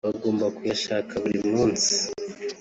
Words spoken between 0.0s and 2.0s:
bagomba kuyashaka buri munsi